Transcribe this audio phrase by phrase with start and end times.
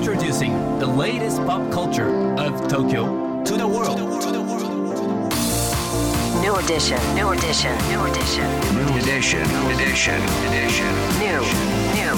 [0.00, 2.08] Introducing the latest pop culture
[2.40, 3.98] of Tokyo to the world.
[6.40, 6.98] New edition.
[7.14, 7.76] New edition.
[7.90, 8.48] New edition.
[8.74, 9.42] New edition.
[9.52, 10.16] New edition.
[10.48, 10.88] Edition.
[11.20, 11.40] New.
[11.92, 12.16] New.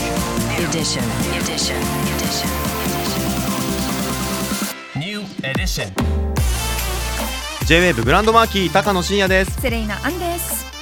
[0.64, 1.02] Edition.
[1.34, 1.82] Edition.
[2.14, 2.50] Edition.
[4.94, 5.92] New edition.
[7.66, 10.71] J-WAVE グランドマーキー高野真也ですセレイナアンです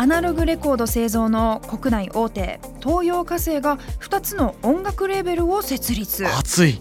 [0.00, 6.24] アナログレコード製造の国内大手東洋化成が2つの音楽レーベルを設立。
[6.24, 6.80] 熱い。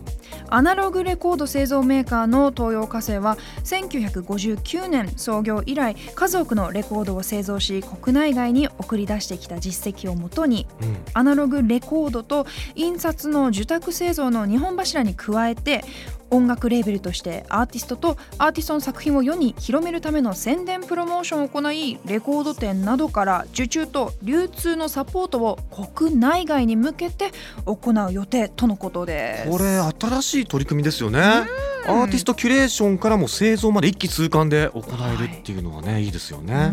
[0.50, 10.98] アナログレコード製造メーカーの東洋化成は1959年創業以来数多くのレコードを製造し国内外に送り出してきた実績をもとにうん。
[11.16, 15.84] アナログレコードと印刷の受託製造の2本柱に加えて
[16.30, 25.58] 音楽レーベルとしてアーティストとアーティストの作品を世に広めるための宣伝プロモーションを行いレコード店などから受注と流通のサポートを
[25.95, 27.31] 国内外に向けて
[27.66, 29.50] 行う予定とのことです。
[29.50, 31.19] これ新しい取り組みですよね。
[31.88, 36.72] アーティストキュレーションからも製造まで一気通貫で行えるっていうのはね、い、いですようね、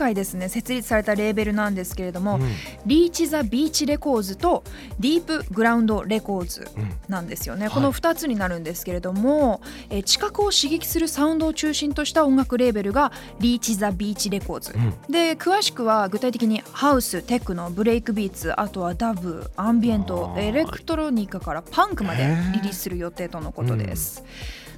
[0.00, 2.48] 回ですね設立されたレーベルなんですけれども、うん。
[2.86, 4.64] リーチ・ザ・ビーチ・レコーズと
[4.98, 6.90] ディープ・グラウンド・レコーズうん。
[7.08, 7.74] なんですよね、はい。
[7.74, 15.12] この2つになるんですけれども、えー知覚を刺激するサウンドを中心とした音楽レーベルがリーチ・ザ・ビーチ・レコーズ、うん。
[15.12, 24.24] で詳しくは具体的にハウステクノブレイクビーツあとはダブアンビエントエレクトロニカからパンクまでリリースする予定とのことです。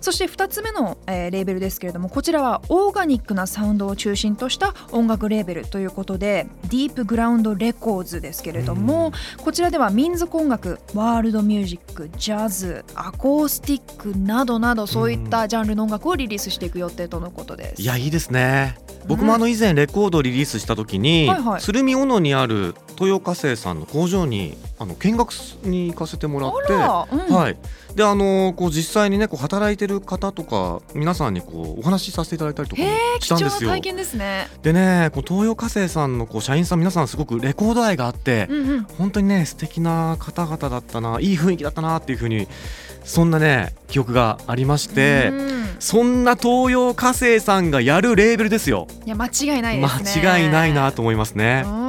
[0.03, 17.83] そして2つ目の、えーレーベルですけれどもこちらはオーガニックなサウンドを中心とした音楽レーベルということでディープグラウンドレコーズですけれども、こちらでは民族音楽ワールドミュージックジャズアコースティックなどなどそういったジャンルの音楽をリリースしていく予定とのことです。
[17.83, 18.77] いやいいですね。
[19.07, 21.61] 僕もあの以前レコードをリリースした時に、はいはい。
[21.61, 25.33] 鶴見小野にある豊華生さんの工場にあの見学
[25.65, 27.57] に行かせてもらってうんはい、
[27.95, 32.83] であのこう実際にねこう働いてる方とか皆さんにこうお話しさせていただいたりとか
[33.21, 33.71] したんですよ。
[33.71, 34.49] な体験ですね。
[34.63, 42.47] でねこう東洋化成さんのこう社員さん皆さんすごくレコード愛があって、うんうん本当にね素敵な方々だったないい雰囲気だったなっていうふうに
[43.05, 50.23] そんなね記憶がありまして、うんそんな東洋化成さんがやるレーベルですよいや間違いないですね。
[50.23, 51.69] 間違いないなと思いますねう。
[51.69, 51.82] ん、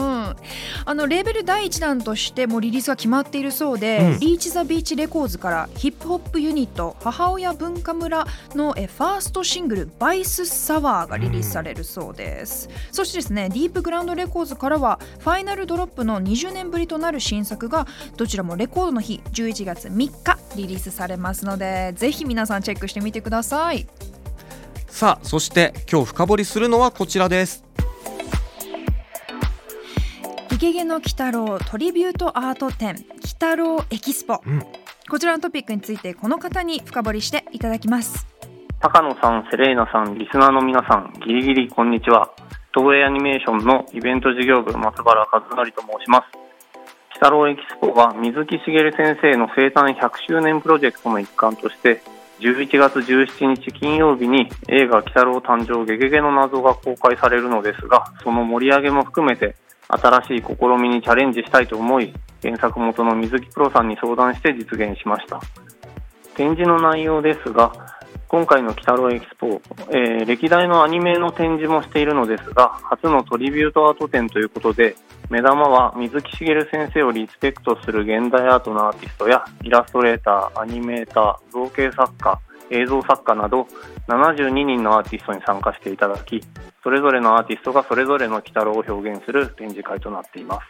[0.86, 4.20] あのレーベル第一弾としてもうリリースが決まっているそうで、うん。
[4.20, 23.88] Reach the Beach Records からヒップホップユニット母親文化村のえファーストシングル「バイス・サワー」がリリースされるそうです、そしてですね Deep Ground Records からは Final Drop の20年ぶりとなる新作がどちらもレコードの日11月3日リリースされますのでぜひ皆さんチェックしてみてください。
[24.88, 27.64] さあそして今日深掘りするのはこちらです。
[30.64, 34.66] ゲゲゲの鬼太郎トリビュートアート展鬼太郎エキスポ、うん
[35.10, 38.26] こちらのトピックについてこの方に深掘りしていただきます
[38.80, 42.30] 高野さん、セレーナさん、リスナーの皆さん、ギリギリこんにちは。
[42.74, 46.32] 東映アニメーションのイベント事業部松原和則と申します。
[46.32, 52.02] 鬼太郎エキスポは水木しげる先生の生誕100周年プロジェクトの一環として、
[52.40, 59.58] 11月17日金曜日に映画鬼太郎誕生ゲゲゲの謎が公開されるのですが、その盛り上げも含めて
[59.88, 65.40] 新しい試みにチャレンジしたいと思い、原作元の水木プロさんに相談して実現しました。
[66.36, 67.72] 展示の内容ですが、
[68.28, 69.62] 今回の鬼太郎エキスポ、
[69.92, 74.96] えー歴代のアニメの展示もしているのですが、初のトリビュートアート展ということで、
[75.30, 82.40] 目玉は水木しげる先生をリスペクトする現代アートのアーティストや、イラストレーター、アニメーター、造形作家、
[82.74, 83.68] 映像作家など、
[84.08, 86.42] 72人のアーティストに参加していただき、
[86.84, 90.62] それぞれのアーティストがそれぞれの鬼太郎を表現する展示会となっています。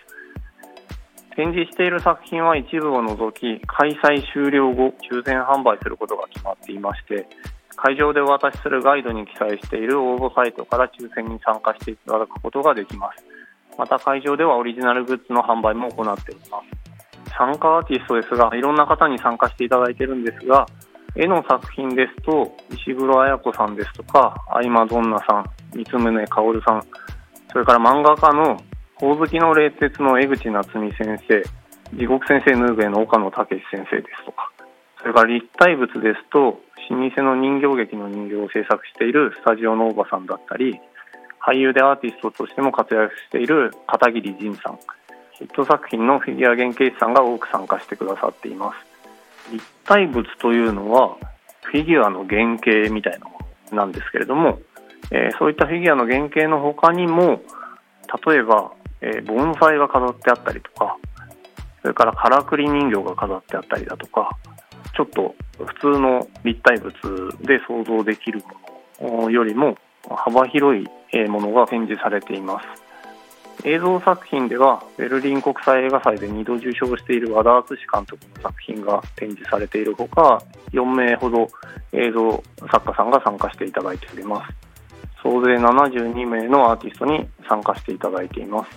[1.35, 7.27] 展示している作品は一部を除き、開催終了後、抽選販売することが決まっていまして、
[7.75, 13.25] 会場でお渡しするガイドに記載している応募サイトから抽選に参加していただくことができます。
[13.77, 16.83] また会場ではオリジナルグッズの販売も行っております。
[17.35, 20.67] 参加アーティストですが、いろんな方に参加していただいているんですが、
[21.15, 25.45] 絵の作品ですと、石黒彩子さんですとか、相馬どんなさん、
[25.75, 26.83] 三宗薫さん、
[27.51, 28.57] それから漫画家の
[28.95, 31.43] ほおずきの冷徹の江口夏美先生、
[31.95, 34.51] 地獄先生ヌーベの岡野武先生ですとか、
[35.03, 40.79] それから立体物ですと老舗の人形劇の人形を制作しているスタジオのおばさんだったり
[41.45, 44.79] 俳優でアーティストとしても活躍している片桐仁さん
[45.33, 48.92] ヒット作品のフィギュア原型師さんが多く参加してくださっています。
[49.51, 51.17] 立体物というのは
[51.63, 53.39] フィギュアの原型みたいなも
[53.71, 54.59] のなんですけれども、
[55.11, 57.41] えーそういったフィギュアの原型の他にも
[58.27, 60.97] 例えば、えー盆栽が飾ってあったりとか
[61.81, 64.29] それからからくり人形が飾ってあったりだとか
[64.95, 66.93] ちょっと普通の立体物
[67.41, 68.41] で想像できる
[69.01, 69.75] ものよりも
[70.09, 70.87] 幅広い
[71.29, 72.65] ものが展示されています。
[73.65, 80.41] 映像作品ではベルリン国際映画祭で2度受賞している和田敦監督の作品が展示されているほか
[80.73, 81.47] 4名ほど
[81.93, 84.53] 映像作家さんが参加していただいております。
[85.21, 88.69] 総勢72名のアーティストに参加していただいています。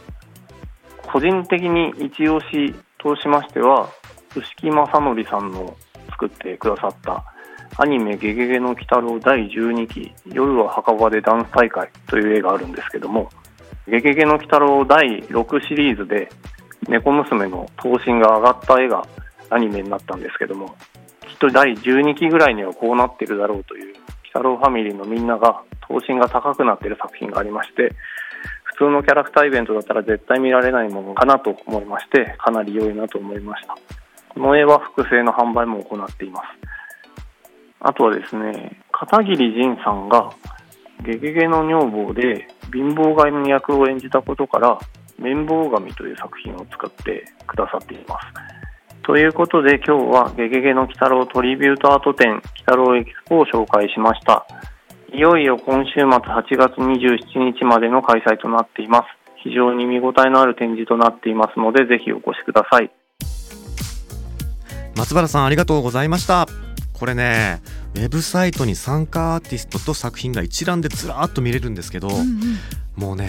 [1.11, 3.89] 個人的に一押しとしましては
[4.35, 5.77] 臼木正則さんの
[6.11, 7.25] 作ってくださった
[7.79, 13.29] アニメ「ゲゲゲの鬼太郎」第12期「夜は墓場でダンス大会」という映画があるんですけども
[13.89, 16.29] 「ゲゲゲの鬼太郎」第6シリーズで
[16.89, 19.07] 猫娘の頭身が上がった絵が
[19.51, 20.77] アニメになったんですけども
[21.27, 23.97] きっと第12期ぐらいにはこうなってるだろうという鬼
[24.29, 27.93] 太郎ファミリーのみんなが頭身が高くなってる作品がありまして
[28.65, 33.77] 普通のキャラクターイベントだったら絶対見られないものかなと思いましてかなり良いなと思いました。
[34.35, 36.47] この絵は複製の販売も行っています。
[37.81, 40.31] あとはですね片桐仁さんが
[41.05, 44.79] 「ゲゲゲの女房」で貧乏神役を演じたことから
[45.19, 48.27] 「綿棒神」という作品を作ってくださっています。
[49.03, 54.47] ということで今日は「ゲゲゲの鬼太郎トリビュートアート展鬼太郎エキスポ」を紹介しました。
[55.13, 59.05] いよいよ今週末8月27日までの開催となっています。
[59.37, 62.91] 非常に見応えのある展示となっていますのでぜひお越しください。
[64.97, 66.47] 松原さんありがとうございました。
[66.99, 67.61] これね
[67.95, 72.59] ウェブサイトに参加アーティストと作品が一覧でずらーっと見れるんですけど、うん
[72.97, 73.29] もうね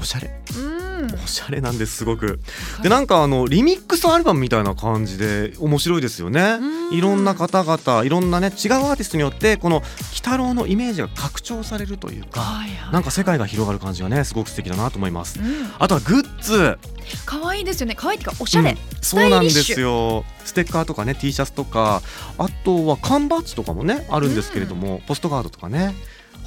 [0.00, 0.30] おしゃれ。
[0.56, 0.75] うんうん
[1.14, 2.40] おしゃれなんですすごく。
[2.82, 6.58] でなんかあのリミックスアルバムみたいな感じで面白いですよね。
[6.60, 6.96] うん。
[6.96, 15.40] いろんな方々いろんなね違うアーティストによってこの鬼太郎のイメージが拡張されるというかはいはいなんか世界が広がる感じがねすごく素敵だなと思います。
[15.40, 15.46] うん。
[15.78, 16.78] あとはグッズ。
[17.24, 17.94] 可愛いですよね。
[17.94, 18.76] 可愛いっていうかおしゃれ、うん。
[19.00, 20.24] スそうなんですよ。
[20.44, 22.02] ステッカーとかね T シャツとか。
[22.38, 25.94] あとは缶バッジとかもねあるんですけれども、ポストカードとかね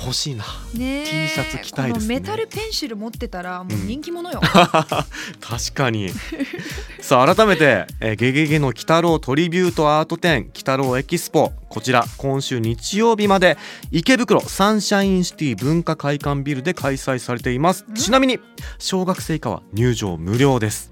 [0.01, 0.45] 欲しいな。
[0.73, 1.05] ねえ。
[1.05, 2.19] T シャツ着たいですね。
[2.19, 4.41] メタルペンシル持ってたらもう人気者よ、
[5.41, 6.09] 確かに。
[7.01, 11.51] さあ改めて、えーゲゲゲの鬼太郎トリビュートアート展鬼太郎エキスポ。
[11.69, 13.57] こちら今週日曜日まで
[13.91, 17.85] 池袋サンシャインシティ文化会館ビルで開催されています。
[17.95, 18.39] ちなみに
[18.79, 20.91] 小学生以下は入場無料です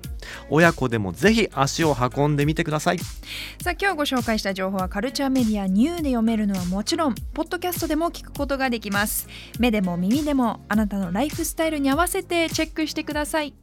[0.49, 9.27] 親子でもぜひ足を運んでみてくださいさあ今日ご紹介した情報はカルチャーメディアニューで読めるのはもちろんポッドキャストでも聞くことができます
[9.59, 13.53] 目でも耳でもあなたのライフスタイルに合わせてチェックしてください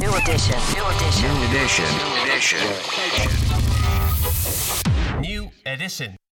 [0.00, 0.56] New edition.
[0.74, 1.30] New edition.
[1.50, 1.86] Edition.
[2.24, 2.58] Edition.
[5.20, 6.20] New edition.